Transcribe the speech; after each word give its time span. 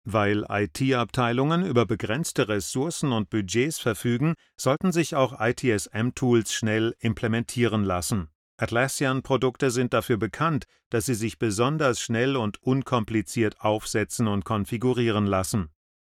Weil 0.06 0.45
IT-Abteilungen 0.48 1.66
über 1.66 1.86
begrenzte 1.86 2.48
Ressourcen 2.48 3.12
und 3.12 3.30
Budgets 3.30 3.80
verfügen, 3.80 4.36
sollten 4.56 4.94
sich 4.94 5.14
auch 5.17 5.42
ITSM-Tools 5.42 6.54
schnell 6.54 6.95
implementieren 7.00 7.84
lassen. 7.84 8.30
Atlassian-Produkte 8.64 9.72
sind 9.72 9.94
dafür 9.94 10.16
bekannt, 10.16 10.66
dass 10.89 11.06
sie 11.06 11.16
sich 11.16 11.38
besonders 11.38 12.00
schnell 12.00 12.38
und 12.38 12.64
unkompliziert 12.64 13.59
aufsetzen 13.59 14.28
und 14.28 14.45
konfigurieren 14.45 15.25
lassen. 15.25 15.70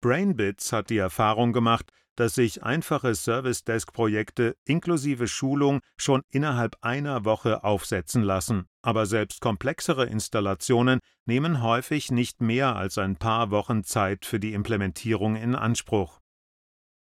Brainbits 0.03 0.71
hat 0.73 0.91
die 0.91 0.99
Erfahrung 0.99 1.55
gemacht, 1.55 1.91
dass 2.17 2.35
sich 2.35 2.63
einfache 2.63 3.15
Service 3.15 3.65
Desk 3.65 3.93
Projekte 3.93 4.57
inklusive 4.67 5.27
Schulung 5.27 5.81
schon 5.97 6.21
innerhalb 6.31 6.77
einer 6.83 7.25
Woche 7.25 7.65
aufsetzen 7.65 8.23
lassen, 8.23 8.67
aber 8.83 9.07
selbst 9.07 9.41
komplexere 9.41 10.05
Installationen 10.05 11.01
nehmen 11.25 11.63
häufig 11.63 12.11
nicht 12.11 12.43
mehr 12.43 12.77
als 12.77 12.99
ein 12.99 13.17
paar 13.17 13.51
Wochen 13.51 13.85
Zeit 13.85 14.27
für 14.27 14.39
die 14.39 14.53
Implementierung 14.53 15.35
in 15.37 15.55
Anspruch. 15.55 16.21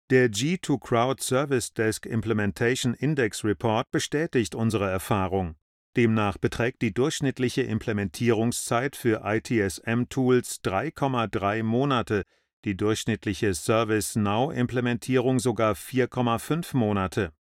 Der 0.10 0.32
G2Crowd 0.32 1.22
Service 1.22 1.72
Desk 1.72 2.08
Implementation 2.08 2.96
Index 2.96 3.44
Report 3.44 3.92
bestätigt 3.92 4.56
unsere 4.56 4.90
Erfahrung. 4.90 5.56
Demnach 5.96 6.40
beträgt 6.40 6.82
die 6.82 6.94
durchschnittliche 6.94 7.62
Implementierungszeit 7.62 8.96
für 8.96 9.22
ITSM-Tools 9.24 10.62
3,3 10.64 11.62
Monate 11.62 12.24
die 12.66 12.76
durchschnittliche 12.76 13.54
ServiceNow-Implementierung 13.54 15.40
sogar 15.40 15.76
4,5 15.76 16.76
Monate. 16.76 17.32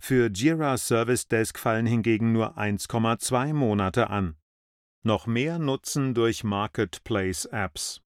Für 0.00 0.30
Jira 0.30 0.76
Service 0.76 1.26
Desk 1.26 1.58
fallen 1.58 1.86
hingegen 1.86 2.32
nur 2.32 2.58
1,2 2.58 3.54
Monate 3.54 4.10
an. 4.10 4.36
Noch 5.02 5.26
mehr 5.26 5.58
Nutzen 5.58 6.14
durch 6.14 6.44
Marketplace-Apps. 6.44 8.02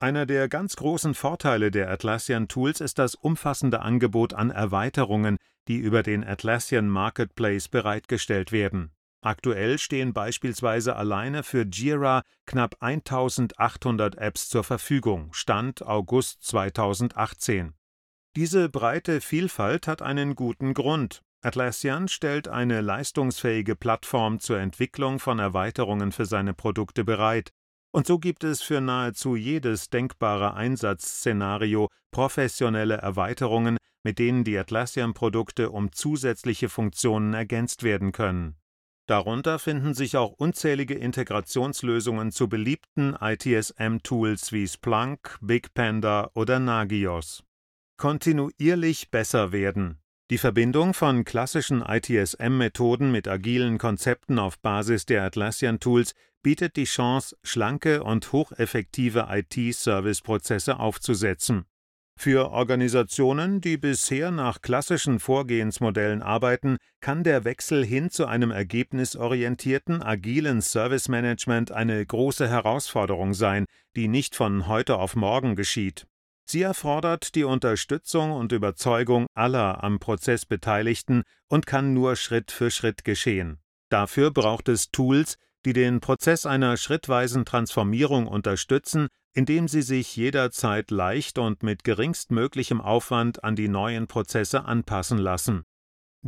Einer 0.00 0.26
der 0.26 0.48
ganz 0.48 0.76
großen 0.76 1.14
Vorteile 1.14 1.72
der 1.72 1.90
Atlassian 1.90 2.46
Tools 2.46 2.80
ist 2.80 3.00
das 3.00 3.16
umfassende 3.16 3.80
Angebot 3.80 4.32
an 4.32 4.50
Erweiterungen, 4.50 5.38
die 5.66 5.78
über 5.78 6.04
den 6.04 6.22
Atlassian 6.24 6.88
Marketplace 6.88 7.66
bereitgestellt 7.66 8.52
werden. 8.52 8.92
Aktuell 9.22 9.80
stehen 9.80 10.12
beispielsweise 10.12 10.94
alleine 10.94 11.42
für 11.42 11.66
Jira 11.66 12.22
knapp 12.46 12.76
1800 12.78 14.16
Apps 14.18 14.48
zur 14.48 14.62
Verfügung, 14.62 15.32
Stand 15.32 15.84
August 15.84 16.44
2018. 16.44 17.74
Diese 18.36 18.68
breite 18.68 19.20
Vielfalt 19.20 19.88
hat 19.88 20.00
einen 20.00 20.36
guten 20.36 20.74
Grund. 20.74 21.22
Atlassian 21.42 22.06
stellt 22.06 22.46
eine 22.46 22.82
leistungsfähige 22.82 23.74
Plattform 23.74 24.38
zur 24.38 24.60
Entwicklung 24.60 25.18
von 25.18 25.40
Erweiterungen 25.40 26.12
für 26.12 26.24
seine 26.24 26.54
Produkte 26.54 27.02
bereit. 27.02 27.52
Und 27.90 28.06
so 28.06 28.18
gibt 28.18 28.44
es 28.44 28.62
für 28.62 28.80
nahezu 28.80 29.34
jedes 29.34 29.88
denkbare 29.88 30.54
Einsatzszenario 30.54 31.88
professionelle 32.10 32.96
Erweiterungen, 32.96 33.78
mit 34.02 34.18
denen 34.18 34.44
die 34.44 34.58
Atlassian-Produkte 34.58 35.70
um 35.70 35.92
zusätzliche 35.92 36.68
Funktionen 36.68 37.34
ergänzt 37.34 37.82
werden 37.82 38.12
können. 38.12 38.56
Darunter 39.06 39.58
finden 39.58 39.94
sich 39.94 40.18
auch 40.18 40.32
unzählige 40.32 40.94
Integrationslösungen 40.94 42.30
zu 42.30 42.46
beliebten 42.46 43.16
ITSM-Tools 43.18 44.52
wie 44.52 44.68
Splunk, 44.68 45.38
BigPanda 45.40 46.30
oder 46.34 46.58
Nagios. 46.58 47.42
Kontinuierlich 47.96 49.10
besser 49.10 49.50
werden. 49.50 49.98
Die 50.30 50.36
Verbindung 50.36 50.92
von 50.92 51.24
klassischen 51.24 51.80
ITSM-Methoden 51.80 53.10
mit 53.10 53.26
agilen 53.26 53.78
Konzepten 53.78 54.38
auf 54.38 54.58
Basis 54.58 55.06
der 55.06 55.22
Atlassian-Tools 55.22 56.12
bietet 56.42 56.76
die 56.76 56.84
Chance, 56.84 57.34
schlanke 57.42 58.02
und 58.02 58.30
hocheffektive 58.30 59.28
IT-Service-Prozesse 59.30 60.78
aufzusetzen. 60.78 61.64
Für 62.18 62.50
Organisationen, 62.50 63.60
die 63.62 63.78
bisher 63.78 64.32
nach 64.32 64.60
klassischen 64.60 65.20
Vorgehensmodellen 65.20 66.20
arbeiten, 66.20 66.76
kann 67.00 67.22
der 67.22 67.44
Wechsel 67.44 67.82
hin 67.82 68.10
zu 68.10 68.26
einem 68.26 68.50
ergebnisorientierten, 68.50 70.02
agilen 70.02 70.60
Service 70.60 71.08
Management 71.08 71.70
eine 71.70 72.04
große 72.04 72.50
Herausforderung 72.50 73.34
sein, 73.34 73.66
die 73.94 74.08
nicht 74.08 74.34
von 74.34 74.66
heute 74.66 74.98
auf 74.98 75.14
morgen 75.14 75.54
geschieht. 75.54 76.07
Sie 76.50 76.62
erfordert 76.62 77.34
die 77.34 77.44
Unterstützung 77.44 78.32
und 78.32 78.52
Überzeugung 78.52 79.26
aller 79.34 79.84
am 79.84 79.98
Prozess 79.98 80.46
Beteiligten 80.46 81.24
und 81.46 81.66
kann 81.66 81.92
nur 81.92 82.16
Schritt 82.16 82.50
für 82.52 82.70
Schritt 82.70 83.04
geschehen. 83.04 83.58
Dafür 83.90 84.30
braucht 84.30 84.70
es 84.70 84.90
Tools, 84.90 85.36
die 85.66 85.74
den 85.74 86.00
Prozess 86.00 86.46
einer 86.46 86.78
schrittweisen 86.78 87.44
Transformierung 87.44 88.26
unterstützen, 88.26 89.08
indem 89.34 89.68
sie 89.68 89.82
sich 89.82 90.16
jederzeit 90.16 90.90
leicht 90.90 91.38
und 91.38 91.62
mit 91.62 91.84
geringstmöglichem 91.84 92.80
Aufwand 92.80 93.44
an 93.44 93.54
die 93.54 93.68
neuen 93.68 94.06
Prozesse 94.06 94.64
anpassen 94.64 95.18
lassen. 95.18 95.64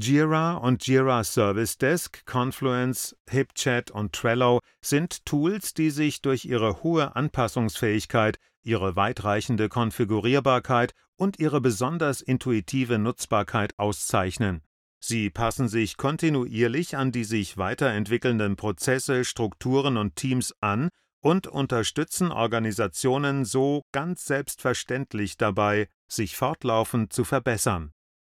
Jira 0.03 0.55
und 0.55 0.87
Jira 0.87 1.25
Service 1.25 1.77
Desk, 1.77 2.25
Confluence, 2.25 3.15
HipChat 3.29 3.91
und 3.91 4.15
Trello 4.15 4.61
sind 4.81 5.27
Tools, 5.27 5.75
die 5.75 5.91
sich 5.91 6.23
durch 6.23 6.47
ihre 6.47 6.83
hohe 6.83 7.15
Anpassungsfähigkeit, 7.17 8.39
ihre 8.63 8.97
weitreichende 8.97 9.69
Konfigurierbarkeit 9.69 10.95
und 11.17 11.39
ihre 11.39 11.61
besonders 11.61 12.23
intuitive 12.23 12.99
Nutzbarkeit 12.99 13.79
auszeichnen. 13.79 14.63
Sie 15.01 15.29
passen 15.29 15.69
sich 15.69 15.99
kontinuierlich 15.99 16.97
an 16.97 17.13
die 17.13 17.25
sich 17.25 17.59
weiterentwickelnden 17.59 18.57
Prozesse, 18.57 19.27
Strukturen 19.27 19.99
und 19.99 20.17
Teams 20.17 20.55
an 20.61 20.89
und 21.21 21.47
unterstützen 21.47 22.33
Organisationen 22.33 23.45
so 23.45 23.83
ganz 23.93 24.25
selbstverständlich 24.25 25.37
dabei, 25.37 25.89
sich 26.09 26.37
fortlaufend 26.37 27.13
zu 27.13 27.25
verbessern 27.25 27.93